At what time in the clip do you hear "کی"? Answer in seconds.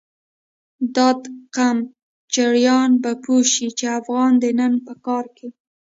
5.37-5.47